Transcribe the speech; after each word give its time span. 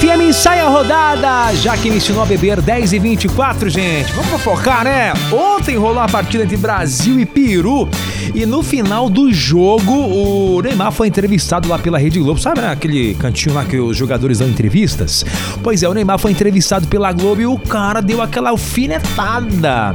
FM 0.00 0.32
sai 0.32 0.60
a 0.60 0.66
rodada, 0.66 1.54
já 1.56 1.76
que 1.76 1.90
me 1.90 1.98
ensinou 1.98 2.22
a 2.22 2.24
beber 2.24 2.62
10 2.62 2.94
e 2.94 2.98
24, 2.98 3.68
gente. 3.68 4.10
Vamos 4.14 4.30
fofocar, 4.30 4.82
né? 4.82 5.12
Ontem 5.30 5.76
rolou 5.76 6.00
a 6.00 6.08
partida 6.08 6.42
entre 6.42 6.56
Brasil 6.56 7.20
e 7.20 7.26
Peru. 7.26 7.86
E 8.34 8.46
no 8.46 8.62
final 8.62 9.10
do 9.10 9.30
jogo, 9.30 9.92
o 9.92 10.62
Neymar 10.62 10.90
foi 10.90 11.08
entrevistado 11.08 11.68
lá 11.68 11.78
pela 11.78 11.98
Rede 11.98 12.18
Globo. 12.18 12.40
Sabe 12.40 12.62
né, 12.62 12.70
aquele 12.70 13.12
cantinho 13.14 13.54
lá 13.54 13.62
que 13.62 13.78
os 13.78 13.94
jogadores 13.94 14.38
dão 14.38 14.48
entrevistas? 14.48 15.22
Pois 15.62 15.82
é, 15.82 15.88
o 15.88 15.92
Neymar 15.92 16.18
foi 16.18 16.30
entrevistado 16.30 16.88
pela 16.88 17.12
Globo 17.12 17.42
e 17.42 17.46
o 17.46 17.58
cara 17.58 18.00
deu 18.00 18.22
aquela 18.22 18.48
alfinetada. 18.48 19.94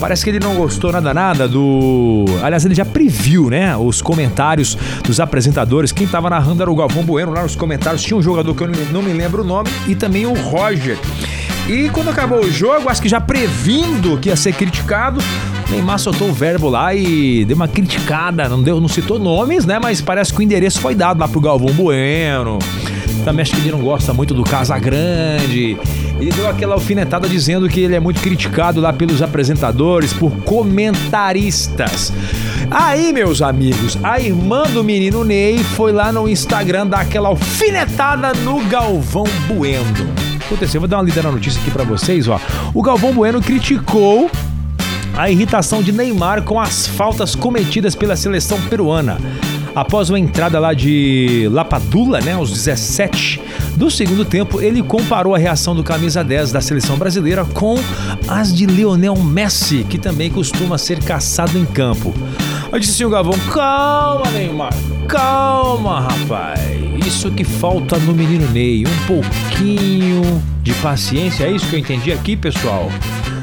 Parece 0.00 0.24
que 0.24 0.30
ele 0.30 0.40
não 0.40 0.54
gostou 0.54 0.90
nada 0.90 1.12
nada 1.12 1.46
do. 1.46 2.24
Aliás, 2.42 2.64
ele 2.64 2.74
já 2.74 2.84
previu, 2.84 3.50
né? 3.50 3.76
Os 3.76 4.00
comentários 4.00 4.76
dos 5.04 5.20
apresentadores. 5.20 5.92
Quem 5.92 6.06
tava 6.06 6.28
narrando 6.30 6.62
era 6.62 6.70
o 6.70 6.74
Galvão 6.74 7.04
Bueno 7.04 7.32
lá 7.32 7.42
nos 7.42 7.54
comentários. 7.54 8.02
Tinha 8.02 8.16
um 8.16 8.22
jogador 8.22 8.54
que 8.54 8.62
eu 8.62 8.68
não 8.90 9.02
me 9.02 9.12
lembro 9.12 9.41
o 9.42 9.44
nome 9.44 9.68
e 9.86 9.94
também 9.94 10.26
o 10.26 10.32
Roger. 10.34 10.98
E 11.68 11.88
quando 11.90 12.10
acabou 12.10 12.40
o 12.40 12.50
jogo, 12.50 12.88
acho 12.88 13.00
que 13.00 13.08
já 13.08 13.20
previndo 13.20 14.18
que 14.18 14.28
ia 14.28 14.36
ser 14.36 14.52
criticado, 14.52 15.20
Neymar 15.70 15.98
soltou 15.98 16.28
o 16.28 16.32
verbo 16.32 16.68
lá 16.68 16.94
e 16.94 17.44
deu 17.44 17.56
uma 17.56 17.68
criticada, 17.68 18.48
não 18.48 18.62
deu, 18.62 18.80
não 18.80 18.88
citou 18.88 19.18
nomes, 19.18 19.64
né? 19.64 19.78
Mas 19.80 20.00
parece 20.00 20.32
que 20.32 20.40
o 20.40 20.42
endereço 20.42 20.80
foi 20.80 20.94
dado 20.94 21.20
lá 21.20 21.28
pro 21.28 21.40
Galvão 21.40 21.72
Bueno. 21.72 22.58
Também 23.24 23.42
acho 23.42 23.52
que 23.52 23.60
ele 23.60 23.70
não 23.70 23.80
gosta 23.80 24.12
muito 24.12 24.34
do 24.34 24.42
Casa 24.42 24.76
Grande. 24.78 25.78
Ele 26.20 26.30
deu 26.30 26.48
aquela 26.48 26.74
alfinetada 26.74 27.28
dizendo 27.28 27.68
que 27.68 27.80
ele 27.80 27.94
é 27.94 28.00
muito 28.00 28.20
criticado 28.20 28.80
lá 28.80 28.92
pelos 28.92 29.22
apresentadores, 29.22 30.12
por 30.12 30.30
comentaristas. 30.42 32.12
Aí, 32.74 33.12
meus 33.12 33.42
amigos, 33.42 33.98
a 34.02 34.18
irmã 34.18 34.62
do 34.62 34.82
menino 34.82 35.22
Ney 35.24 35.58
foi 35.58 35.92
lá 35.92 36.10
no 36.10 36.26
Instagram 36.26 36.86
dar 36.86 37.00
aquela 37.00 37.28
alfinetada 37.28 38.32
no 38.32 38.64
Galvão 38.64 39.26
Bueno. 39.46 39.84
Aconteceu, 40.46 40.80
vou 40.80 40.88
dar 40.88 40.96
uma 40.96 41.02
lida 41.02 41.22
na 41.22 41.30
notícia 41.30 41.60
aqui 41.60 41.70
para 41.70 41.84
vocês, 41.84 42.28
ó. 42.28 42.40
O 42.72 42.82
Galvão 42.82 43.12
Bueno 43.12 43.42
criticou 43.42 44.30
a 45.14 45.30
irritação 45.30 45.82
de 45.82 45.92
Neymar 45.92 46.44
com 46.44 46.58
as 46.58 46.86
faltas 46.86 47.34
cometidas 47.34 47.94
pela 47.94 48.16
seleção 48.16 48.58
peruana. 48.62 49.18
Após 49.74 50.08
uma 50.08 50.18
entrada 50.18 50.58
lá 50.58 50.72
de 50.72 51.48
Lapadula, 51.52 52.22
né, 52.22 52.32
aos 52.32 52.50
17 52.50 53.38
do 53.76 53.90
segundo 53.90 54.24
tempo, 54.24 54.62
ele 54.62 54.82
comparou 54.82 55.34
a 55.34 55.38
reação 55.38 55.74
do 55.74 55.84
camisa 55.84 56.24
10 56.24 56.52
da 56.52 56.60
seleção 56.62 56.96
brasileira 56.96 57.44
com 57.44 57.74
as 58.28 58.54
de 58.54 58.64
Lionel 58.64 59.16
Messi, 59.16 59.84
que 59.88 59.98
também 59.98 60.30
costuma 60.30 60.78
ser 60.78 61.02
caçado 61.02 61.58
em 61.58 61.66
campo. 61.66 62.14
Eu 62.72 62.78
disse 62.78 62.92
assim 62.92 63.04
o 63.04 63.10
Gavão, 63.10 63.34
calma 63.52 64.30
Neymar, 64.30 64.72
calma 65.06 66.00
rapaz, 66.00 66.58
isso 67.06 67.30
que 67.30 67.44
falta 67.44 67.98
no 67.98 68.14
menino 68.14 68.50
Ney, 68.50 68.84
um 68.86 69.06
pouquinho 69.06 70.42
de 70.62 70.72
paciência, 70.74 71.44
é 71.44 71.50
isso 71.50 71.68
que 71.68 71.76
eu 71.76 71.80
entendi 71.80 72.10
aqui 72.10 72.34
pessoal? 72.34 72.90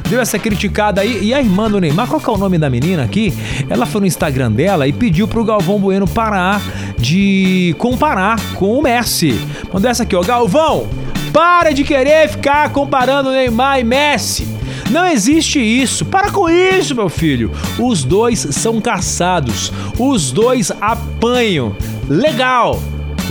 deu 0.09 0.19
essa 0.19 0.39
criticada 0.39 1.01
aí. 1.01 1.19
E 1.21 1.33
a 1.35 1.39
irmã 1.39 1.69
do 1.69 1.79
Neymar, 1.79 2.07
qual 2.07 2.19
que 2.19 2.27
é 2.27 2.33
o 2.33 2.37
nome 2.37 2.57
da 2.57 2.67
menina 2.67 3.03
aqui? 3.03 3.31
Ela 3.69 3.85
foi 3.85 4.01
no 4.01 4.07
Instagram 4.07 4.51
dela 4.51 4.87
e 4.87 4.91
pediu 4.91 5.27
pro 5.27 5.45
Galvão 5.45 5.77
Bueno 5.77 6.07
parar 6.07 6.59
de 6.97 7.75
comparar 7.77 8.39
com 8.55 8.79
o 8.79 8.81
Messi. 8.81 9.39
Mandou 9.71 9.91
essa 9.91 10.01
aqui, 10.01 10.15
ó. 10.15 10.21
Galvão, 10.21 10.87
para 11.31 11.71
de 11.71 11.83
querer 11.83 12.27
ficar 12.27 12.71
comparando 12.71 13.29
Neymar 13.29 13.79
e 13.79 13.83
Messi. 13.83 14.58
Não 14.89 15.05
existe 15.05 15.59
isso. 15.59 16.05
Para 16.05 16.31
com 16.31 16.49
isso, 16.49 16.95
meu 16.95 17.09
filho. 17.09 17.51
Os 17.77 18.03
dois 18.03 18.39
são 18.51 18.81
caçados. 18.81 19.71
Os 19.97 20.31
dois 20.31 20.71
apanham. 20.81 21.75
Legal. 22.07 22.81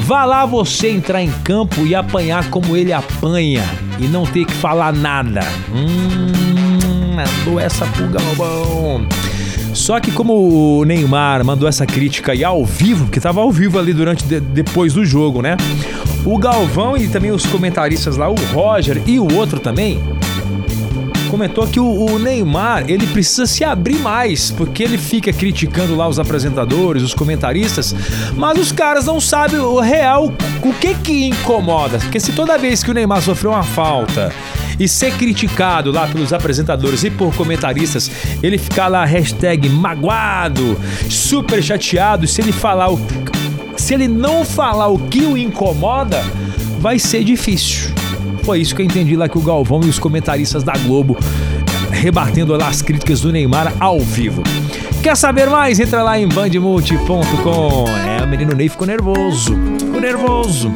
Vá 0.00 0.24
lá 0.24 0.46
você 0.46 0.90
entrar 0.90 1.22
em 1.22 1.30
campo 1.42 1.84
e 1.84 1.94
apanhar 1.94 2.48
como 2.50 2.76
ele 2.76 2.92
apanha 2.92 3.64
e 3.98 4.06
não 4.06 4.24
ter 4.24 4.44
que 4.44 4.54
falar 4.54 4.92
nada. 4.92 5.40
Hum, 5.74 7.16
mandou 7.16 7.58
essa 7.58 7.84
pulga 7.86 8.20
bom. 8.36 9.04
Só 9.74 10.00
que 10.00 10.10
como 10.10 10.78
o 10.80 10.84
Neymar 10.84 11.44
mandou 11.44 11.68
essa 11.68 11.84
crítica 11.84 12.32
aí 12.32 12.44
ao 12.44 12.64
vivo, 12.64 13.04
porque 13.04 13.18
estava 13.18 13.40
ao 13.40 13.50
vivo 13.50 13.78
ali 13.78 13.92
durante 13.92 14.24
de, 14.24 14.40
depois 14.40 14.92
do 14.92 15.04
jogo, 15.04 15.42
né? 15.42 15.56
O 16.24 16.38
Galvão 16.38 16.96
e 16.96 17.08
também 17.08 17.30
os 17.30 17.44
comentaristas 17.46 18.16
lá, 18.16 18.28
o 18.28 18.34
Roger 18.52 19.02
e 19.06 19.18
o 19.18 19.34
outro 19.34 19.60
também, 19.60 20.00
comentou 21.28 21.66
que 21.66 21.78
o, 21.78 21.86
o, 21.86 22.18
Neymar 22.18 22.84
ele 22.88 23.06
precisa 23.06 23.46
se 23.46 23.62
abrir 23.62 23.98
mais, 23.98 24.50
porque 24.50 24.82
ele 24.82 24.98
fica 24.98 25.32
criticando 25.32 25.94
lá 25.94 26.08
os 26.08 26.18
apresentadores, 26.18 27.02
os 27.02 27.14
comentaristas, 27.14 27.94
mas 28.34 28.58
os 28.58 28.72
caras 28.72 29.06
não 29.06 29.20
sabem 29.20 29.60
o 29.60 29.78
real, 29.78 30.32
o 30.62 30.72
que 30.74 30.94
que 30.94 31.26
incomoda. 31.26 31.98
Porque 31.98 32.18
se 32.18 32.32
toda 32.32 32.58
vez 32.58 32.82
que 32.82 32.90
o 32.90 32.94
Neymar 32.94 33.22
sofreu 33.22 33.52
uma 33.52 33.62
falta 33.62 34.32
e 34.78 34.88
ser 34.88 35.12
criticado 35.12 35.90
lá 35.90 36.06
pelos 36.06 36.32
apresentadores 36.32 37.04
e 37.04 37.10
por 37.10 37.34
comentaristas, 37.34 38.10
ele 38.42 38.58
ficar 38.58 38.88
lá 38.88 39.04
hashtag 39.04 39.68
magoado, 39.68 40.78
super 41.08 41.62
chateado, 41.62 42.26
se 42.26 42.40
ele 42.40 42.52
falar 42.52 42.90
o 42.90 42.98
se 43.76 43.94
ele 43.94 44.08
não 44.08 44.44
falar 44.44 44.88
o 44.88 44.98
que 44.98 45.20
o 45.20 45.38
incomoda, 45.38 46.20
vai 46.80 46.98
ser 46.98 47.22
difícil. 47.22 47.94
Foi 48.48 48.60
isso 48.60 48.74
que 48.74 48.80
eu 48.80 48.86
entendi 48.86 49.14
lá 49.14 49.28
que 49.28 49.36
o 49.36 49.42
Galvão 49.42 49.82
e 49.84 49.90
os 49.90 49.98
comentaristas 49.98 50.64
da 50.64 50.72
Globo 50.72 51.18
rebatendo 51.90 52.56
lá 52.56 52.68
as 52.68 52.80
críticas 52.80 53.20
do 53.20 53.30
Neymar 53.30 53.74
ao 53.78 54.00
vivo. 54.00 54.42
Quer 55.02 55.18
saber 55.18 55.50
mais? 55.50 55.78
Entra 55.78 56.02
lá 56.02 56.18
em 56.18 56.26
bandmulti.com. 56.26 57.84
É, 58.06 58.24
o 58.24 58.26
menino 58.26 58.54
Ney 58.54 58.70
ficou 58.70 58.86
nervoso. 58.86 59.54
Ficou 59.78 60.00
nervoso. 60.00 60.72